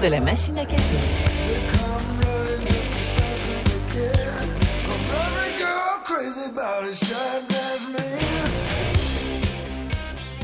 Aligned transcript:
de 0.00 0.06
la 0.06 0.20
machine 0.20 0.56
à 0.58 0.64
café. 0.64 0.96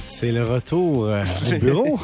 C'est 0.04 0.32
le 0.32 0.44
retour 0.44 1.06
euh, 1.06 1.24
au 1.24 1.58
bureau. 1.58 2.00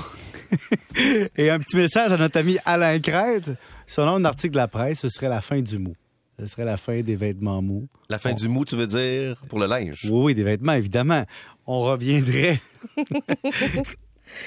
Et 1.36 1.50
un 1.50 1.58
petit 1.58 1.76
message 1.76 2.12
à 2.12 2.16
notre 2.16 2.38
ami 2.38 2.56
Alain 2.64 2.98
Crête. 3.00 3.50
Selon 3.86 4.16
un 4.16 4.24
article 4.24 4.54
de 4.54 4.58
la 4.58 4.68
presse, 4.68 5.00
ce 5.00 5.08
serait 5.08 5.28
la 5.28 5.40
fin 5.40 5.60
du 5.60 5.78
mou. 5.78 5.94
Ce 6.38 6.46
serait 6.46 6.64
la 6.64 6.76
fin 6.76 7.02
des 7.02 7.16
vêtements 7.16 7.60
mous. 7.60 7.88
La 8.08 8.18
fin 8.18 8.32
du 8.32 8.48
mou, 8.48 8.64
tu 8.64 8.76
veux 8.76 8.86
dire, 8.86 9.36
pour 9.48 9.60
le 9.60 9.66
linge? 9.66 10.00
Oui, 10.04 10.22
oui, 10.24 10.34
des 10.34 10.44
vêtements, 10.44 10.72
évidemment. 10.72 11.24
On 11.66 11.80
reviendrait. 11.80 12.60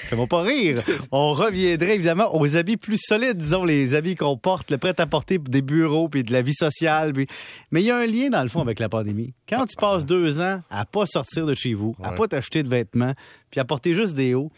Fais-moi 0.08 0.26
pas 0.26 0.42
rire. 0.42 0.78
On 1.12 1.32
reviendrait 1.32 1.94
évidemment 1.94 2.34
aux 2.34 2.56
habits 2.56 2.76
plus 2.76 2.98
solides, 3.00 3.36
disons 3.38 3.64
les 3.64 3.94
habits 3.94 4.14
qu'on 4.14 4.36
porte, 4.36 4.70
le 4.70 4.78
prêt-à-porter 4.78 5.38
des 5.38 5.62
bureaux 5.62 6.08
puis 6.08 6.22
de 6.22 6.32
la 6.32 6.42
vie 6.42 6.54
sociale. 6.54 7.12
puis- 7.12 7.26
Mais 7.70 7.82
il 7.82 7.86
y 7.86 7.90
a 7.90 7.96
un 7.96 8.06
lien 8.06 8.28
dans 8.28 8.42
le 8.42 8.48
fond 8.48 8.60
avec 8.60 8.78
la 8.80 8.88
pandémie. 8.88 9.34
Quand 9.48 9.64
tu 9.66 9.76
passes 9.76 10.04
deux 10.04 10.40
ans 10.40 10.60
à 10.70 10.84
pas 10.84 11.06
sortir 11.06 11.46
de 11.46 11.54
chez 11.54 11.74
vous, 11.74 11.94
à 12.02 12.12
pas 12.12 12.28
t'acheter 12.28 12.62
de 12.62 12.68
vêtements, 12.68 13.14
puis 13.50 13.60
à 13.60 13.64
porter 13.64 13.94
juste 13.94 14.14
des 14.14 14.34
hauts, 14.34 14.50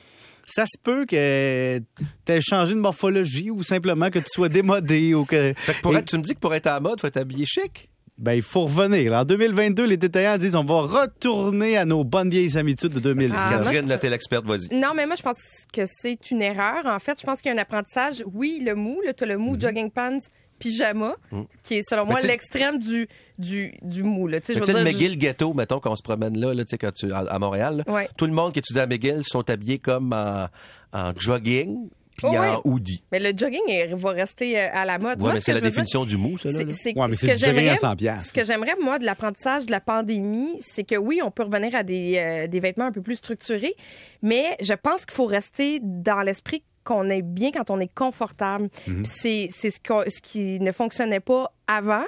ça 0.46 0.64
se 0.66 0.78
peut 0.82 1.04
que 1.04 1.79
tu 2.24 2.32
aies 2.32 2.40
changé 2.40 2.74
de 2.74 2.80
morphologie 2.80 3.51
ou 3.51 3.62
simplement 3.62 4.09
que 4.10 4.18
tu 4.18 4.26
sois 4.32 4.48
démodé 4.48 5.12
ou 5.15 5.24
que. 5.26 5.52
Fait 5.56 5.74
que 5.74 5.80
pour 5.82 5.92
être, 5.98 6.06
tu 6.06 6.16
me 6.16 6.23
dis 6.23 6.34
que 6.34 6.40
pour 6.40 6.54
être 6.54 6.66
à 6.68 6.74
la 6.74 6.80
mode, 6.80 7.01
faut 7.01 7.06
être 7.06 7.18
habillé 7.18 7.45
chic? 7.46 7.90
Ben, 8.19 8.33
il 8.33 8.43
faut 8.43 8.63
revenir. 8.65 9.13
En 9.13 9.25
2022, 9.25 9.85
les 9.85 9.97
détaillants 9.97 10.39
disent 10.39 10.57
on 10.57 10.65
va 10.65 10.81
retourner 10.83 11.77
à 11.77 11.85
nos 11.85 12.03
bonnes 12.05 12.31
vieilles 12.31 12.59
habitudes 12.59 12.93
de 12.93 13.01
2010. 13.01 13.35
Ah, 13.39 13.51
moi, 13.51 13.59
Catherine, 13.59 13.89
la 13.89 13.97
l'experte, 14.11 14.45
vas-y. 14.45 14.75
Non, 14.75 14.89
mais 14.95 15.07
moi, 15.07 15.15
je 15.16 15.23
pense 15.23 15.38
que 15.73 15.83
c'est 15.87 16.30
une 16.30 16.43
erreur. 16.43 16.85
En 16.87 16.99
fait, 16.99 17.19
je 17.21 17.25
pense 17.25 17.41
qu'il 17.41 17.51
y 17.52 17.55
a 17.55 17.57
un 17.57 17.63
apprentissage. 17.63 18.25
Oui, 18.33 18.60
le 18.65 18.75
mou, 18.75 19.01
tu 19.16 19.23
as 19.25 19.27
le 19.27 19.38
mou 19.38 19.57
jogging 19.59 19.91
pants, 19.91 20.19
pyjama, 20.59 21.15
qui 21.63 21.75
est, 21.77 21.83
selon 21.88 22.07
moi, 22.07 22.19
l'extrême 22.21 22.79
du, 22.80 23.07
du, 23.38 23.75
du 23.83 24.02
mou. 24.02 24.27
Là. 24.27 24.41
Tu 24.41 24.53
sais, 24.55 24.60
je 24.65 24.73
le 24.73 24.82
McGill 24.82 25.16
Ghetto, 25.16 25.55
mettons, 25.55 25.79
quand 25.79 25.93
on 25.93 25.97
se 25.97 26.03
promène 26.03 26.37
là, 26.38 26.53
là 26.55 26.65
tu 26.65 26.71
sais, 26.71 26.79
quand 26.79 26.93
tu, 26.93 27.13
à, 27.13 27.19
à 27.19 27.38
Montréal, 27.38 27.85
là, 27.87 27.93
Ouais. 27.93 28.09
tout 28.16 28.27
le 28.27 28.32
monde 28.32 28.53
qui 28.53 28.59
étudie 28.59 28.80
à 28.80 28.87
McGill 28.88 29.23
sont 29.23 29.49
habillés 29.49 29.79
comme 29.79 30.13
en, 30.13 30.47
en 30.93 31.13
jogging 31.16 31.88
puis 32.19 32.29
hoodie. 32.65 33.02
Mais 33.13 33.21
le 33.21 33.30
jogging 33.37 33.61
il 33.69 33.95
va 33.95 34.11
rester 34.11 34.59
euh, 34.61 34.66
à 34.73 34.85
la 34.85 34.99
mode. 34.99 35.19
Ouais, 35.19 35.24
Moi, 35.24 35.33
mais 35.35 35.41
ce 35.41 35.47
c'est 35.47 35.52
que 35.52 35.57
la 35.57 35.61
dire, 35.63 35.71
définition 35.71 36.05
du 36.05 36.16
mou, 36.19 36.37
ça, 36.37 36.51
là. 36.51 36.59
C'est- 36.73 36.95
Ouais, 36.97 37.07
mais 37.09 37.15
ce 37.15 37.21
c'est 37.21 37.29
que 37.29 37.33
du 37.38 37.38
jogging 37.45 37.57
à 37.57 37.60
j'aimerais- 37.63 37.77
100 37.77 37.97
piastres. 37.97 38.29
Ce 38.29 38.33
que 38.35 38.45
j'aimerais, 38.45 38.75
moi, 38.83 38.99
de 38.99 39.05
l'apprentissage 39.07 39.65
de 39.66 39.71
la 39.71 39.80
pandémie, 39.80 40.59
c'est 40.60 40.85
que 40.85 40.97
oui, 40.97 41.21
on 41.25 41.30
peut 41.30 41.45
revenir 41.45 41.75
à 41.75 41.83
des, 41.83 42.19
euh, 42.19 42.47
des 42.49 42.60
vêtements 42.60 42.87
un 42.87 42.93
peu 42.93 43.01
plus 43.02 43.16
structurés, 43.16 43.75
mais 44.23 44.57
je 44.60 44.75
pense 44.75 45.07
qu'il 45.07 45.15
faut 45.15 45.27
rester 45.27 45.80
dans 45.83 46.21
l'esprit 46.23 46.63
qu'on 46.89 47.11
est 47.11 47.21
bien 47.23 47.51
quand 47.53 47.69
on 47.71 47.79
est 47.81 47.93
confortable. 47.95 48.69
Mhm. 48.87 49.05
C'est 49.05 49.49
ce, 49.53 50.21
qui 50.23 50.59
ne 50.59 50.73
fonctionnait 50.73 51.21
pas 51.21 51.53
avant 51.67 52.05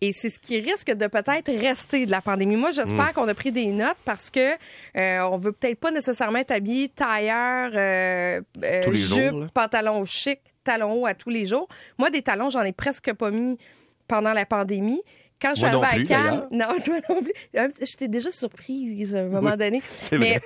et 0.00 0.12
c'est 0.12 0.30
ce 0.30 0.38
qui 0.38 0.60
risque 0.60 0.92
de 0.92 1.06
peut-être 1.08 1.50
rester 1.60 2.06
de 2.06 2.10
la 2.12 2.20
pandémie. 2.20 2.54
Moi, 2.54 2.70
j'espère 2.70 3.06
Mhm. 3.08 3.12
qu'on 3.14 3.28
a 3.28 3.34
pris 3.34 3.50
des 3.50 3.66
notes 3.66 3.96
parce 4.04 4.30
que 4.30 4.52
euh, 4.96 5.20
on 5.32 5.36
veut 5.36 5.50
peut-être 5.52 5.78
pas 5.80 5.90
nécessairement 5.90 6.38
être 6.38 6.52
habillé 6.52 6.88
tailleur, 6.88 7.72
euh, 7.74 8.40
euh, 8.64 8.92
jupe, 8.92 8.94
jours, 9.32 9.46
pantalon 9.52 10.04
chic, 10.04 10.38
talons 10.62 10.92
hauts 10.92 11.06
à 11.06 11.14
tous 11.14 11.30
les 11.30 11.44
jours. 11.44 11.66
Moi, 11.98 12.10
des 12.10 12.22
talons, 12.22 12.50
j'en 12.50 12.62
ai 12.62 12.72
presque 12.72 13.12
pas 13.14 13.30
mis 13.32 13.58
pendant 14.06 14.32
la 14.32 14.46
pandémie. 14.46 15.02
Quand 15.42 15.50
je 15.54 15.64
suis 15.64 15.74
arrivée 15.74 16.14
à 16.14 16.22
Cannes, 16.22 16.48
non, 16.52 16.66
toi 16.84 16.96
non 17.08 17.22
plus. 17.22 17.32
Euh, 17.56 17.68
J'étais 17.80 18.08
déjà 18.08 18.30
surprise 18.30 19.14
à 19.14 19.20
un 19.20 19.28
moment 19.28 19.56
donné. 19.56 19.80
mais 20.12 20.18
vrai. 20.18 20.40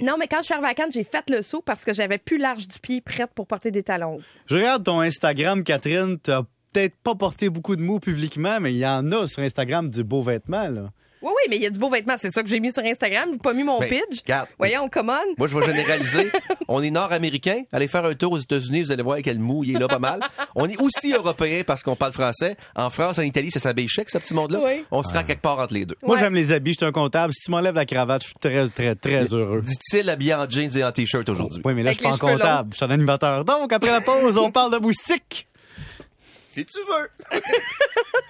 Non, 0.00 0.14
mais 0.18 0.28
quand 0.28 0.38
je 0.38 0.44
suis 0.44 0.54
à 0.54 0.74
Cannes, 0.74 0.92
j'ai 0.92 1.04
fait 1.04 1.28
le 1.30 1.42
saut 1.42 1.62
parce 1.62 1.84
que 1.84 1.92
j'avais 1.92 2.18
plus 2.18 2.38
large 2.38 2.68
du 2.68 2.78
pied 2.78 3.00
prête 3.00 3.30
pour 3.34 3.46
porter 3.46 3.70
des 3.70 3.82
talons. 3.82 4.18
Je 4.46 4.56
regarde 4.56 4.84
ton 4.84 5.00
Instagram, 5.00 5.64
Catherine. 5.64 6.18
Tu 6.22 6.30
peut-être 6.72 6.96
pas 6.96 7.14
porté 7.14 7.48
beaucoup 7.48 7.76
de 7.76 7.82
mots 7.82 7.98
publiquement, 7.98 8.60
mais 8.60 8.72
il 8.72 8.78
y 8.78 8.86
en 8.86 9.10
a 9.12 9.26
sur 9.26 9.42
Instagram 9.42 9.90
du 9.90 10.04
beau 10.04 10.22
vêtement. 10.22 10.68
Oui, 11.20 11.30
oui, 11.34 11.42
mais 11.50 11.56
il 11.56 11.62
y 11.62 11.66
a 11.66 11.70
du 11.70 11.78
beau 11.78 11.90
vêtement. 11.90 12.14
C'est 12.18 12.30
ça 12.30 12.42
que 12.42 12.48
j'ai 12.48 12.60
mis 12.60 12.72
sur 12.72 12.84
Instagram. 12.84 13.28
J'ai 13.32 13.38
pas 13.38 13.52
mis 13.52 13.64
mon 13.64 13.80
Ben, 13.80 13.88
pitch. 13.88 14.20
regarde. 14.22 14.48
Voyons, 14.58 14.88
come 14.88 15.10
on. 15.10 15.34
Moi, 15.36 15.48
je 15.48 15.58
vais 15.58 15.66
généraliser. 15.66 16.30
On 16.68 16.82
est 16.82 16.90
nord-américain. 16.90 17.62
Allez 17.72 17.88
faire 17.88 18.04
un 18.04 18.14
tour 18.14 18.32
aux 18.32 18.38
États-Unis, 18.38 18.82
vous 18.82 18.92
allez 18.92 19.02
voir 19.02 19.18
quel 19.24 19.38
mou 19.38 19.64
il 19.64 19.74
est 19.74 19.78
là 19.78 19.88
pas 19.88 19.98
mal. 19.98 20.20
On 20.54 20.68
est 20.68 20.80
aussi 20.80 21.12
européen 21.12 21.62
parce 21.66 21.82
qu'on 21.82 21.96
parle 21.96 22.12
français. 22.12 22.56
En 22.76 22.90
France, 22.90 23.18
en 23.18 23.22
Italie, 23.22 23.50
ça 23.50 23.58
s'habille 23.58 23.88
chic, 23.88 24.08
ce 24.10 24.18
petit 24.18 24.34
monde-là. 24.34 24.60
Oui. 24.62 24.84
On 24.90 25.02
sera 25.02 25.22
quelque 25.24 25.42
part 25.42 25.58
entre 25.58 25.74
les 25.74 25.86
deux. 25.86 25.96
Moi, 26.02 26.14
Ouais. 26.16 26.20
j'aime 26.22 26.34
les 26.34 26.52
habits. 26.52 26.72
Je 26.72 26.78
suis 26.78 26.86
un 26.86 26.92
comptable. 26.92 27.32
Si 27.32 27.40
tu 27.44 27.50
m'enlèves 27.50 27.74
la 27.74 27.86
cravate, 27.86 28.22
je 28.22 28.26
suis 28.28 28.36
très, 28.38 28.68
très, 28.68 28.94
très 28.94 29.24
heureux. 29.34 29.62
Dit-il 29.62 30.08
habillé 30.10 30.34
en 30.34 30.48
jeans 30.48 30.76
et 30.76 30.84
en 30.84 30.92
t-shirt 30.92 31.28
aujourd'hui. 31.28 31.60
Oui, 31.64 31.74
mais 31.74 31.82
là, 31.82 31.92
je 31.92 31.98
Avec 31.98 32.12
suis 32.12 32.20
pas 32.20 32.26
en 32.26 32.32
comptable. 32.32 32.68
Je 32.72 32.76
suis 32.76 32.84
un 32.84 32.90
animateur. 32.90 33.44
Donc, 33.44 33.72
après 33.72 33.90
la 33.90 34.00
pause, 34.00 34.36
on 34.36 34.50
parle 34.50 34.72
de 34.72 34.78
moustiques. 34.78 35.48
Si 36.50 36.64
tu 36.64 36.78
veux. 36.78 37.40